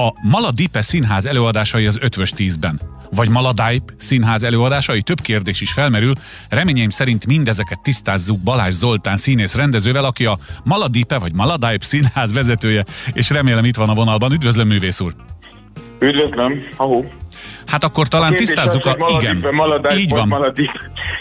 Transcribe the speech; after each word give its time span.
A 0.00 0.12
Maladipe 0.22 0.82
színház 0.82 1.26
előadásai 1.26 1.86
az 1.86 1.98
ötvös 2.00 2.30
tízben 2.30 2.80
vagy 3.14 3.28
Maladipe 3.28 3.94
színház 3.96 4.42
előadásai? 4.42 5.02
Több 5.02 5.20
kérdés 5.20 5.60
is 5.60 5.72
felmerül. 5.72 6.12
Reményeim 6.48 6.90
szerint 6.90 7.26
mindezeket 7.26 7.80
tisztázzuk 7.82 8.38
Balázs 8.38 8.74
Zoltán 8.74 9.16
színész 9.16 9.54
rendezővel, 9.54 10.04
aki 10.04 10.24
a 10.24 10.38
Maladipe 10.64 11.18
vagy 11.18 11.34
Maladipe 11.34 11.84
színház 11.84 12.32
vezetője, 12.32 12.84
és 13.12 13.30
remélem 13.30 13.64
itt 13.64 13.76
van 13.76 13.88
a 13.88 13.94
vonalban. 13.94 14.32
Üdvözlöm, 14.32 14.66
művész 14.66 15.00
úr! 15.00 15.14
Üdvözlöm, 15.98 16.66
ahó! 16.76 17.12
Hát 17.70 17.84
akkor 17.84 18.08
talán 18.08 18.32
a 18.32 18.36
tisztázzuk 18.36 18.86
a... 18.86 18.94
Maladip, 18.98 19.30
igen, 19.30 19.54
maladip, 19.54 19.98
így 19.98 20.10
van. 20.10 20.28
Maladip. 20.28 20.70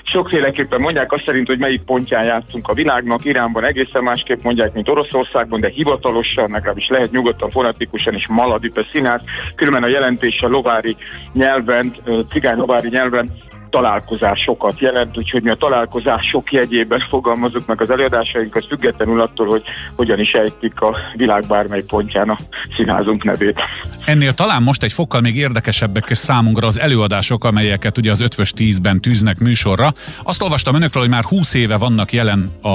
Sokféleképpen 0.04 0.81
mondják 0.81 1.11
azt 1.11 1.23
szerint, 1.25 1.48
hogy 1.48 1.57
melyik 1.59 1.81
pontján 1.81 2.23
játszunk 2.23 2.68
a 2.68 2.73
világnak. 2.73 3.25
Iránban 3.25 3.63
egészen 3.63 4.04
másképp 4.04 4.43
mondják, 4.43 4.73
mint 4.73 4.89
Oroszországban, 4.89 5.59
de 5.59 5.70
hivatalosan, 5.70 6.52
legalábbis 6.52 6.88
lehet 6.88 7.12
nyugodtan, 7.12 7.49
fonetikusan 7.49 8.13
is 8.13 8.27
Maladipe 8.27 8.85
színház. 8.91 9.21
Különben 9.55 9.84
a 9.84 9.88
jelentés 9.88 10.41
a 10.41 10.48
lovári 10.48 10.95
nyelven, 11.34 11.95
cigány 12.30 12.57
lovári 12.57 12.90
nyelven 12.90 13.29
találkozásokat 13.70 14.80
jelent, 14.80 15.18
úgyhogy 15.18 15.44
mi 15.44 15.50
a 15.50 15.55
találkozások 15.55 16.52
jegyében 16.52 17.05
fogalmazunk 17.10 17.66
meg 17.66 17.82
az 17.82 17.90
előadásainkat, 17.90 18.66
függetlenül 18.68 19.22
attól, 19.22 19.48
hogy 19.48 19.64
hogyan 19.96 20.20
is 20.20 20.32
ejtik 20.32 20.82
a 20.82 20.98
világ 21.16 21.44
bármely 21.48 21.82
pontján 21.82 22.30
a 22.30 22.38
színházunk 22.76 23.24
nevét. 23.24 23.62
Ennél 24.05 24.34
talán 24.34 24.63
most 24.63 24.84
egy 24.84 24.94
fokkal 24.94 25.22
még 25.22 25.36
érdekesebbek 25.36 26.13
számunkra 26.13 26.68
az 26.68 26.80
előadások, 26.80 27.44
amelyeket 27.44 27.98
ugye 27.98 28.12
az 28.12 28.22
ötvös 28.22 28.52
tízben 28.52 29.02
tűznek 29.02 29.40
műsorra. 29.40 29.94
Azt 30.24 30.41
olvastam 30.41 30.76
önökről, 30.76 31.04
hogy 31.04 31.12
már 31.12 31.24
20 31.24 31.54
éve 31.54 31.77
vannak 31.77 32.13
jelen 32.13 32.49
a, 32.62 32.70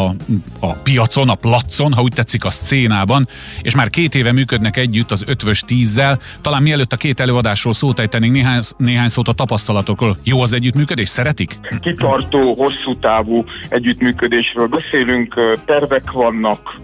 a 0.61 0.74
piacon, 0.83 1.29
a 1.29 1.35
placon, 1.35 1.93
ha 1.93 2.02
úgy 2.02 2.13
tetszik 2.13 2.45
a 2.45 2.51
szcénában, 2.51 3.29
és 3.63 3.74
már 3.74 3.91
két 3.91 4.15
éve 4.15 4.33
működnek 4.33 4.77
együtt 4.77 5.11
az 5.11 5.24
ötvös 5.27 5.61
tízzel. 5.61 6.19
Talán 6.41 6.63
mielőtt 6.63 6.93
a 6.93 6.97
két 6.97 7.21
előadásról 7.21 7.73
szót 7.73 7.99
ejtenénk, 7.99 8.33
néhány, 8.33 8.61
néhány 8.77 9.09
szót 9.09 9.29
a 9.29 9.33
tapasztalatokról. 9.33 10.16
Jó 10.23 10.43
az 10.43 10.52
együtt 10.52 10.74
együttműködés? 10.85 11.09
Szeretik? 11.09 11.59
Kitartó, 11.80 12.54
hosszú 12.54 12.99
távú 12.99 13.45
együttműködésről 13.68 14.66
beszélünk, 14.66 15.35
tervek 15.65 16.10
vannak, 16.13 16.74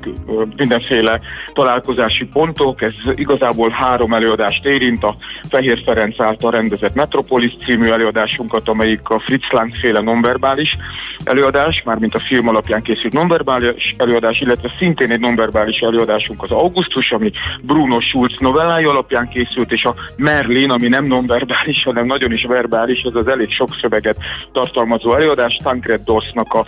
mindenféle 0.57 1.21
találkozási 1.53 2.25
pontok, 2.25 2.83
ez 2.83 2.95
igazából 3.15 3.71
három 3.71 4.13
előadást 4.13 4.65
érint, 4.65 5.05
a 5.05 5.17
Fehér 5.49 5.83
Ferenc 5.85 6.21
által 6.21 6.51
rendezett 6.51 6.95
Metropolis 6.95 7.57
című 7.65 7.89
előadásunkat, 7.89 8.69
amelyik 8.69 9.09
a 9.09 9.21
Fritz 9.21 9.51
Lang 9.51 9.75
féle 9.75 10.01
nonverbális 10.01 10.77
előadás, 11.25 11.83
mármint 11.85 12.15
a 12.15 12.19
film 12.19 12.49
alapján 12.49 12.83
készült 12.83 13.13
nonverbális 13.13 13.95
előadás, 13.99 14.41
illetve 14.41 14.71
szintén 14.79 15.11
egy 15.11 15.21
nonverbális 15.21 15.79
előadásunk 15.79 16.43
az 16.43 16.51
Augustus, 16.51 17.13
ami 17.13 17.31
Bruno 17.63 18.01
Schulz 18.01 18.37
novellája 18.39 18.91
alapján 18.91 19.29
készült, 19.29 19.73
és 19.73 19.85
a 19.85 19.95
Merlin, 20.17 20.71
ami 20.71 20.89
nem 20.89 21.05
nonverbális, 21.05 21.85
hanem 21.85 22.07
nagyon 22.07 22.33
is 22.33 22.45
verbális, 22.45 23.03
az 23.03 23.15
az 23.15 23.27
elég 23.27 23.51
sok 23.51 23.75
szöveget 23.91 24.17
tartalmazó 24.53 25.15
előadás. 25.15 25.59
Tancred 25.63 26.01
Dorsnak 26.05 26.53
a 26.53 26.65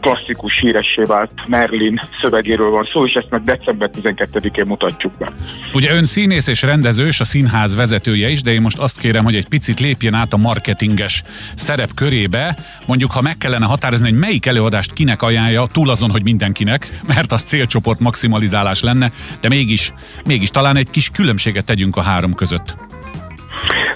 klasszikus 0.00 0.58
híressé 0.58 1.02
vált 1.02 1.30
Merlin 1.46 2.00
szövegéről 2.20 2.70
van 2.70 2.88
szó, 2.92 3.06
és 3.06 3.12
ezt 3.12 3.30
meg 3.30 3.42
december 3.42 3.90
12-én 4.02 4.64
mutatjuk 4.66 5.12
be. 5.18 5.28
Ugye 5.74 5.94
ön 5.94 6.06
színész 6.06 6.46
és 6.46 6.62
rendező, 6.62 7.06
és 7.06 7.20
a 7.20 7.24
színház 7.24 7.76
vezetője 7.76 8.28
is, 8.28 8.42
de 8.42 8.52
én 8.52 8.60
most 8.60 8.78
azt 8.78 8.98
kérem, 8.98 9.24
hogy 9.24 9.34
egy 9.34 9.48
picit 9.48 9.80
lépjen 9.80 10.14
át 10.14 10.32
a 10.32 10.36
marketinges 10.36 11.22
szerep 11.54 11.94
körébe. 11.94 12.56
Mondjuk, 12.86 13.10
ha 13.10 13.20
meg 13.20 13.38
kellene 13.38 13.66
határozni, 13.66 14.08
hogy 14.08 14.18
melyik 14.18 14.46
előadást 14.46 14.92
kinek 14.92 15.22
ajánlja, 15.22 15.66
túl 15.72 15.90
azon, 15.90 16.10
hogy 16.10 16.22
mindenkinek, 16.22 17.00
mert 17.06 17.32
az 17.32 17.42
célcsoport 17.42 18.00
maximalizálás 18.00 18.82
lenne, 18.82 19.12
de 19.40 19.48
mégis, 19.48 19.92
mégis 20.26 20.50
talán 20.50 20.76
egy 20.76 20.90
kis 20.90 21.10
különbséget 21.10 21.64
tegyünk 21.64 21.96
a 21.96 22.02
három 22.02 22.34
között. 22.34 22.87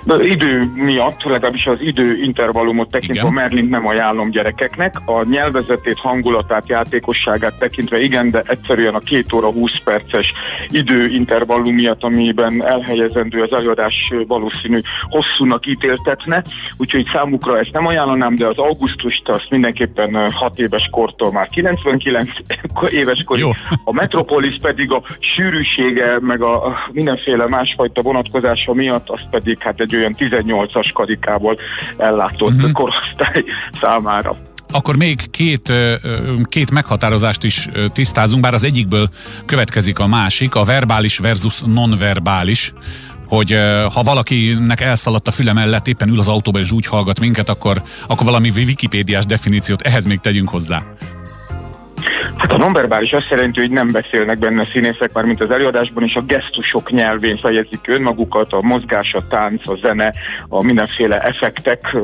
De 0.04 0.24
idő 0.24 0.70
miatt, 0.74 1.22
legalábbis 1.22 1.66
az 1.66 1.76
idő 1.80 2.16
intervallumot 2.22 2.90
tekintve 2.90 3.20
igen. 3.20 3.32
Merlin 3.32 3.68
nem 3.68 3.86
ajánlom 3.86 4.30
gyerekeknek. 4.30 4.94
A 5.04 5.24
nyelvezetét, 5.24 5.98
hangulatát, 5.98 6.68
játékosságát 6.68 7.58
tekintve 7.58 8.00
igen, 8.00 8.30
de 8.30 8.42
egyszerűen 8.46 8.94
a 8.94 8.98
két 8.98 9.32
óra 9.32 9.50
20 9.50 9.78
perces 9.84 10.32
idő 10.68 11.08
intervallum 11.08 11.74
miatt, 11.74 12.02
amiben 12.02 12.66
elhelyezendő 12.66 13.42
az 13.42 13.52
előadás 13.52 14.12
valószínű 14.26 14.80
hosszúnak 15.08 15.66
ítéltetne, 15.66 16.42
úgyhogy 16.76 17.06
számukra 17.12 17.58
ezt 17.58 17.72
nem 17.72 17.86
ajánlanám, 17.86 18.34
de 18.34 18.46
az 18.46 18.58
augusztust 18.58 19.28
azt 19.28 19.50
mindenképpen 19.50 20.30
6 20.30 20.58
éves 20.58 20.88
kortól 20.90 21.32
már 21.32 21.46
99 21.48 22.28
éves 22.90 23.22
korig. 23.24 23.44
Jó. 23.44 23.50
A 23.84 23.92
Metropolis 23.92 24.58
pedig 24.60 24.92
a 24.92 25.02
sűrűsége, 25.18 26.18
meg 26.20 26.42
a 26.42 26.78
mindenféle 26.92 27.48
másfajta 27.48 28.02
vonatkozása 28.02 28.74
miatt, 28.74 29.08
azt 29.08 29.28
pedig 29.30 29.58
hát 29.58 29.80
egy 29.80 29.91
egy 29.92 29.98
olyan 29.98 30.16
18-as 30.18 30.90
karikából 30.94 31.56
ellátott 31.96 32.54
uh-huh. 32.54 32.72
korosztály 32.72 33.44
számára. 33.80 34.36
Akkor 34.72 34.96
még 34.96 35.30
két, 35.30 35.72
két 36.44 36.70
meghatározást 36.70 37.44
is 37.44 37.68
tisztázunk, 37.92 38.42
bár 38.42 38.54
az 38.54 38.64
egyikből 38.64 39.08
következik 39.46 39.98
a 39.98 40.06
másik, 40.06 40.54
a 40.54 40.64
verbális 40.64 41.18
versus 41.18 41.60
nonverbális 41.60 42.72
hogy 43.28 43.58
ha 43.94 44.02
valakinek 44.02 44.80
elszaladt 44.80 45.28
a 45.28 45.30
füle 45.30 45.52
mellett, 45.52 45.86
éppen 45.86 46.08
ül 46.08 46.18
az 46.18 46.28
autóban 46.28 46.60
és 46.62 46.70
úgy 46.70 46.86
hallgat 46.86 47.20
minket, 47.20 47.48
akkor, 47.48 47.82
akkor 48.06 48.26
valami 48.26 48.48
wikipédiás 48.48 49.26
definíciót 49.26 49.80
ehhez 49.80 50.04
még 50.04 50.20
tegyünk 50.20 50.48
hozzá. 50.48 50.82
Hát 52.42 52.52
a 52.52 52.56
nonverbális 52.56 53.12
azt 53.12 53.28
jelenti, 53.30 53.60
hogy 53.60 53.70
nem 53.70 53.88
beszélnek 53.92 54.38
benne 54.38 54.66
színészek, 54.72 55.12
már 55.12 55.24
mint 55.24 55.40
az 55.40 55.50
előadásban, 55.50 56.04
és 56.04 56.14
a 56.14 56.22
gesztusok 56.22 56.90
nyelvén 56.90 57.36
fejezik 57.36 57.88
önmagukat, 57.88 58.52
a 58.52 58.60
mozgás, 58.62 59.14
a 59.14 59.26
tánc, 59.26 59.68
a 59.68 59.76
zene, 59.76 60.12
a 60.48 60.64
mindenféle 60.64 61.20
effektek 61.20 61.96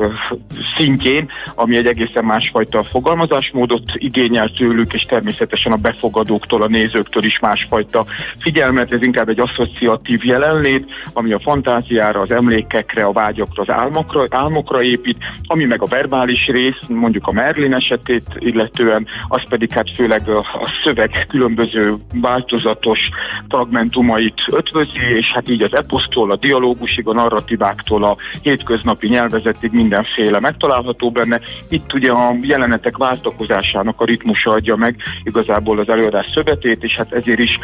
szintjén, 0.77 1.29
ami 1.55 1.77
egy 1.77 1.85
egészen 1.85 2.25
másfajta 2.25 2.83
fogalmazásmódot 2.83 3.83
igényel 3.93 4.49
tőlük, 4.49 4.93
és 4.93 5.03
természetesen 5.03 5.71
a 5.71 5.75
befogadóktól, 5.75 6.61
a 6.61 6.67
nézőktől 6.67 7.23
is 7.23 7.39
másfajta 7.39 8.05
figyelmet. 8.39 8.93
Ez 8.93 9.01
inkább 9.01 9.29
egy 9.29 9.39
asszociatív 9.39 10.25
jelenlét, 10.25 10.85
ami 11.13 11.31
a 11.31 11.39
fantáziára, 11.39 12.21
az 12.21 12.31
emlékekre, 12.31 13.03
a 13.03 13.11
vágyakra, 13.11 13.63
az 13.65 13.73
álmokra, 13.73 14.25
álmokra 14.29 14.83
épít, 14.83 15.17
ami 15.47 15.65
meg 15.65 15.81
a 15.81 15.89
verbális 15.89 16.47
rész, 16.47 16.87
mondjuk 16.87 17.27
a 17.27 17.31
Merlin 17.31 17.73
esetét 17.73 18.27
illetően, 18.37 19.07
az 19.27 19.41
pedig 19.49 19.71
hát 19.71 19.91
főleg 19.95 20.27
a, 20.37 20.67
szöveg 20.83 21.25
különböző 21.29 21.95
változatos 22.13 23.09
fragmentumait 23.47 24.41
ötvözi, 24.51 24.99
és 25.15 25.31
hát 25.31 25.49
így 25.49 25.61
az 25.61 25.73
eposztól, 25.73 26.31
a 26.31 26.35
dialógusig, 26.35 27.07
a 27.07 27.13
narratíváktól, 27.13 28.03
a 28.03 28.17
hétköznapi 28.41 29.07
nyelvezetig 29.07 29.71
mindenféle 29.71 30.39
megtalálható 30.39 31.11
benne. 31.11 31.39
Itt 31.69 31.93
ugye 31.93 32.11
a 32.11 32.35
jelenetek 32.41 32.97
váltakozásának 32.97 34.01
a 34.01 34.05
ritmusa 34.05 34.51
adja 34.51 34.75
meg 34.75 34.95
igazából 35.23 35.79
az 35.79 35.89
előadás 35.89 36.29
szövetét, 36.33 36.83
és 36.83 36.95
hát 36.95 37.11
ezért 37.11 37.39
is 37.39 37.59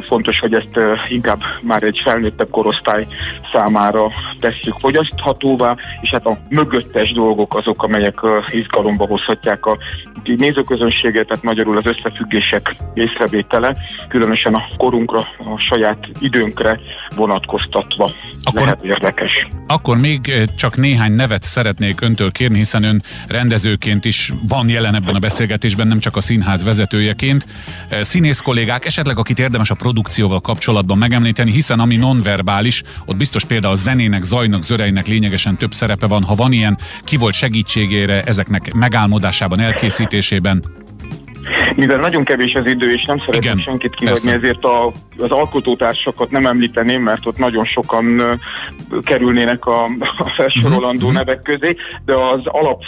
fontos, 0.00 0.40
hogy 0.40 0.54
ezt 0.54 1.00
inkább 1.08 1.42
már 1.62 1.82
egy 1.82 2.00
felnőttebb 2.04 2.50
korosztály 2.50 3.06
számára 3.52 4.10
tesszük 4.38 4.74
fogyaszthatóvá, 4.80 5.76
és 6.00 6.10
hát 6.10 6.26
a 6.26 6.38
mögöttes 6.48 7.12
dolgok 7.12 7.56
azok, 7.56 7.82
amelyek 7.82 8.20
izgalomba 8.50 9.06
hozhatják 9.06 9.66
a 9.66 9.78
nézőközönséget, 10.36 11.26
tehát 11.26 11.42
magyarul 11.42 11.76
az 11.76 11.86
összefüggések 12.08 12.76
észrevétele, 12.94 13.76
különösen 14.08 14.54
a 14.54 14.62
korunkra, 14.76 15.18
a 15.38 15.58
saját 15.58 16.08
időnkre 16.20 16.80
vonatkoztatva 17.16 18.10
akkor, 18.42 18.60
lehet 18.60 18.82
érdekes. 18.82 19.46
Akkor 19.66 19.98
még 19.98 20.28
eh, 20.28 20.42
csak 20.56 20.76
néhány 20.76 21.12
nevet 21.12 21.42
szeretnék 21.42 22.00
öntől 22.00 22.32
kérni, 22.32 22.56
hiszen 22.56 22.82
ön 22.82 23.02
rendezőként 23.26 24.04
is 24.04 24.32
van 24.48 24.68
jelen 24.68 24.94
ebben 24.94 25.14
a 25.14 25.18
beszélgetésben, 25.18 25.86
nem 25.86 25.98
csak 25.98 26.16
a 26.16 26.20
színház 26.20 26.64
vezetőjeként. 26.64 27.46
Eh, 27.88 28.02
színész 28.02 28.40
kollégák, 28.40 28.84
esetleg 28.84 29.18
akit 29.18 29.38
érdemes 29.38 29.70
a 29.70 29.74
produkcióval 29.74 30.40
kapcsolatban 30.40 30.98
megemlíteni, 30.98 31.52
hiszen 31.52 31.80
ami 31.80 31.96
nonverbális, 31.96 32.82
ott 33.04 33.16
biztos 33.16 33.44
például 33.44 33.72
a 33.72 33.76
zenének, 33.76 34.22
zajnak, 34.22 34.62
zörejnek 34.62 35.06
lényegesen 35.06 35.56
több 35.56 35.72
szerepe 35.72 36.06
van. 36.06 36.22
Ha 36.22 36.34
van 36.34 36.52
ilyen, 36.52 36.78
ki 37.04 37.16
volt 37.16 37.34
segítségére 37.34 38.22
ezeknek 38.22 38.72
megálmodásában, 38.72 39.60
elkészítésében? 39.60 40.62
Mivel 41.76 41.98
nagyon 41.98 42.24
kevés 42.24 42.54
az 42.54 42.66
idő, 42.66 42.92
és 42.92 43.04
nem 43.04 43.18
szeretnék 43.18 43.42
Igen, 43.42 43.58
senkit 43.58 43.94
kihagyni, 43.94 44.30
ezért 44.30 44.64
a, 44.64 44.86
az 45.18 45.30
alkotótársakat 45.30 46.30
nem 46.30 46.46
említeném, 46.46 47.02
mert 47.02 47.26
ott 47.26 47.38
nagyon 47.38 47.64
sokan 47.64 48.38
kerülnének 49.04 49.66
a, 49.66 49.84
a 50.18 50.28
felsorolandó 50.36 51.06
uh-huh. 51.06 51.12
nevek 51.12 51.42
közé, 51.42 51.76
de 52.04 52.14
az 52.14 52.40
alap 52.44 52.82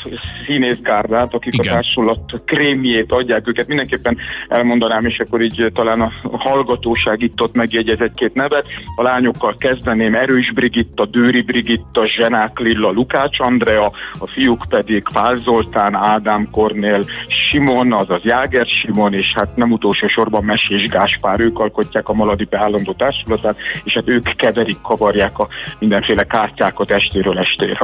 színészgárdát, 0.47 1.35
akik 1.35 1.55
Igen. 1.55 1.67
a 1.67 1.71
társulat 1.75 2.35
krémjét 2.44 3.12
adják, 3.12 3.49
őket 3.49 3.67
mindenképpen 3.67 4.17
elmondanám, 4.49 5.05
és 5.05 5.19
akkor 5.19 5.41
így 5.41 5.71
talán 5.75 6.00
a 6.00 6.12
hallgatóság 6.38 7.21
itt 7.21 7.41
ott 7.41 7.55
megjegyez 7.55 8.00
egy-két 8.00 8.35
nevet. 8.35 8.67
A 8.97 9.03
lányokkal 9.03 9.56
kezdeném 9.59 10.15
Erős 10.15 10.53
Brigitta, 10.53 11.06
Dőri 11.06 11.43
Brigitta, 11.43 12.06
Zsenák 12.06 12.59
Lilla, 12.59 12.91
Lukács 12.91 13.41
Andrea, 13.41 13.93
a 14.19 14.26
fiúk 14.26 14.65
pedig 14.69 15.05
Pál 15.12 15.35
Zoltán, 15.35 15.94
Ádám 15.94 16.49
Kornél, 16.50 17.05
Simon, 17.29 17.93
azaz 17.93 18.23
Jáger 18.23 18.67
Simon, 18.71 19.15
és 19.15 19.33
hát 19.35 19.57
nem 19.57 19.71
utolsó 19.71 20.09
sorban 20.09 20.45
Mesés 20.45 20.89
Gáspár, 20.89 21.41
ők 21.41 21.59
alkotják 21.59 22.09
a 22.09 22.13
Maladipe 22.13 22.59
állandó 22.59 22.93
társulatát, 22.93 23.57
és 23.85 23.93
hát 23.93 24.09
ők 24.09 24.37
keverik, 24.37 24.81
kavarják 24.81 25.39
a 25.39 25.49
mindenféle 25.79 26.23
kártyákat 26.23 26.91
estéről 26.91 27.39
estére. 27.39 27.79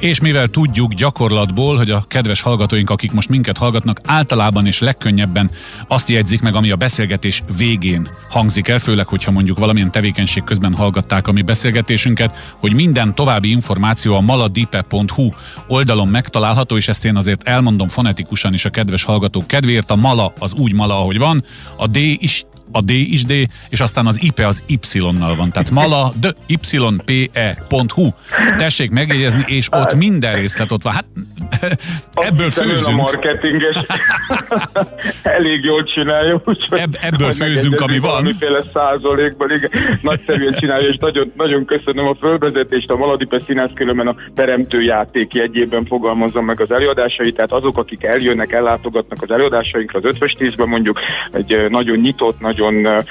És 0.00 0.20
mivel 0.20 0.48
tudjuk 0.48 0.92
gyakorlatból, 0.92 1.76
hogy 1.76 1.90
a 1.90 2.04
kedves 2.08 2.40
hallgatóink, 2.40 2.90
akik 2.90 3.12
most 3.12 3.28
minket 3.28 3.56
hallgatnak, 3.56 4.00
általában 4.04 4.66
és 4.66 4.80
legkönnyebben 4.80 5.50
azt 5.88 6.08
jegyzik 6.08 6.42
meg, 6.42 6.54
ami 6.54 6.70
a 6.70 6.76
beszélgetés 6.76 7.42
végén 7.56 8.08
hangzik 8.30 8.68
el, 8.68 8.78
főleg, 8.78 9.06
hogyha 9.06 9.30
mondjuk 9.30 9.58
valamilyen 9.58 9.90
tevékenység 9.90 10.44
közben 10.44 10.74
hallgatták 10.74 11.26
a 11.26 11.32
mi 11.32 11.42
beszélgetésünket, 11.42 12.54
hogy 12.60 12.74
minden 12.74 13.14
további 13.14 13.50
információ 13.50 14.14
a 14.16 14.20
maladipe.hu 14.20 15.28
oldalon 15.66 16.08
megtalálható, 16.08 16.76
és 16.76 16.88
ezt 16.88 17.04
én 17.04 17.16
azért 17.16 17.48
elmondom 17.48 17.88
fonetikusan 17.88 18.52
is 18.52 18.64
a 18.64 18.70
kedves 18.70 19.04
hallgatók 19.04 19.46
kedvéért. 19.46 19.90
A 19.90 19.96
mala 19.96 20.25
az 20.38 20.52
úgy 20.52 20.72
mala, 20.72 20.98
ahogy 20.98 21.18
van, 21.18 21.44
a 21.76 21.86
D 21.86 21.96
is 21.96 22.44
a 22.72 22.80
D 22.80 22.90
is 22.90 23.24
D, 23.24 23.32
és 23.68 23.80
aztán 23.80 24.06
az 24.06 24.22
IPE 24.22 24.46
az 24.46 24.62
Y-nal 24.92 25.36
van. 25.36 25.50
Tehát 25.50 25.70
mala 25.70 26.12
d 26.20 26.34
ype.hu. 26.46 28.08
Tessék 28.56 28.90
megjegyezni, 28.90 29.44
és 29.46 29.68
ott 29.72 29.94
minden 29.94 30.34
részlet 30.34 30.72
ott 30.72 30.82
van. 30.82 30.92
Hát 30.92 31.04
ebből 32.12 32.50
főzünk. 32.50 32.86
a 32.86 32.90
marketinges 32.90 33.76
elég 35.22 35.64
jól 35.64 35.82
csinálja, 35.82 36.40
úgyhogy 36.44 36.78
Ebb, 36.78 36.96
ebből 37.00 37.32
főzünk, 37.32 37.80
ami 37.80 37.98
van. 37.98 38.10
Valamiféle 38.10 38.62
százalékban, 38.72 39.50
igen, 39.50 39.70
nagyszerűen 40.02 40.52
csinálja, 40.52 40.88
és 40.88 40.96
nagyon, 40.96 41.32
nagyon 41.36 41.64
köszönöm 41.64 42.06
a 42.06 42.14
fölvezetést, 42.20 42.90
a 42.90 42.96
Maladipe 42.96 43.40
Színász 43.40 43.70
különben 43.74 44.06
a 44.06 44.14
teremtő 44.34 44.82
játék 44.82 45.34
jegyében 45.34 45.84
fogalmazom 45.84 46.44
meg 46.44 46.60
az 46.60 46.70
előadásait, 46.70 47.34
tehát 47.34 47.52
azok, 47.52 47.78
akik 47.78 48.04
eljönnek, 48.04 48.52
ellátogatnak 48.52 49.22
az 49.22 49.30
előadásainkra, 49.30 49.98
az 49.98 50.04
ötvös 50.04 50.32
tízben 50.32 50.68
mondjuk, 50.68 51.00
egy 51.32 51.66
nagyon 51.68 51.98
nyitott, 51.98 52.40
nagyon 52.40 53.04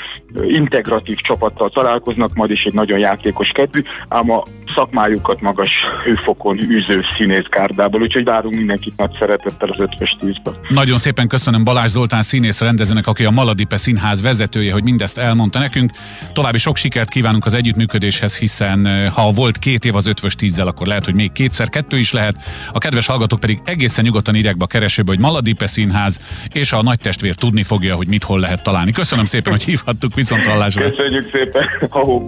integratív 0.47 1.17
csapattal 1.17 1.69
találkoznak, 1.69 2.33
majd 2.33 2.51
is 2.51 2.63
egy 2.63 2.73
nagyon 2.73 2.99
játékos 2.99 3.49
kedvű, 3.49 3.81
ám 4.07 4.31
a 4.31 4.43
szakmájukat 4.75 5.41
magas 5.41 5.71
hőfokon 6.03 6.59
űző 6.71 7.01
színészgárdából, 7.17 8.01
úgyhogy 8.01 8.23
várunk 8.25 8.55
mindenkit 8.55 8.93
nagy 8.97 9.15
szeretettel 9.19 9.69
az 9.69 9.79
ötvös 9.79 10.17
tízbe. 10.19 10.51
Nagyon 10.69 10.97
szépen 10.97 11.27
köszönöm 11.27 11.63
Balázs 11.63 11.91
Zoltán 11.91 12.21
színész 12.21 12.61
rendezőnek, 12.61 13.07
aki 13.07 13.25
a 13.25 13.31
Maladipe 13.31 13.77
Színház 13.77 14.21
vezetője, 14.21 14.73
hogy 14.73 14.83
mindezt 14.83 15.17
elmondta 15.17 15.59
nekünk. 15.59 15.91
További 16.33 16.57
sok 16.57 16.77
sikert 16.77 17.09
kívánunk 17.09 17.45
az 17.45 17.53
együttműködéshez, 17.53 18.37
hiszen 18.37 19.09
ha 19.09 19.31
volt 19.31 19.57
két 19.57 19.85
év 19.85 19.95
az 19.95 20.05
ötvös 20.05 20.35
tízzel, 20.35 20.67
akkor 20.67 20.87
lehet, 20.87 21.05
hogy 21.05 21.13
még 21.13 21.31
kétszer 21.31 21.69
kettő 21.69 21.97
is 21.97 22.11
lehet. 22.11 22.35
A 22.73 22.77
kedves 22.77 23.05
hallgatók 23.05 23.39
pedig 23.39 23.59
egészen 23.65 24.03
nyugodtan 24.03 24.35
írják 24.35 24.57
be 24.57 24.63
a 24.63 24.67
keresőbe, 24.67 25.09
hogy 25.11 25.19
Maladipe 25.19 25.67
Színház, 25.67 26.19
és 26.53 26.71
a 26.71 26.83
nagy 26.83 26.99
testvér 26.99 27.35
tudni 27.35 27.63
fogja, 27.63 27.95
hogy 27.95 28.07
mit 28.07 28.23
hol 28.23 28.39
lehet 28.39 28.63
találni. 28.63 28.91
Köszönöm 28.91 29.25
szépen, 29.25 29.51
hogy 29.51 29.63
hívhattuk 29.63 30.13
viszont 30.13 30.45
hallásra. 30.45 30.89
Köszönjük 30.89 31.29
szépen! 31.31 31.63